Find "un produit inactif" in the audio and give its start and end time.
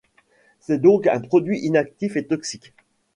1.05-2.15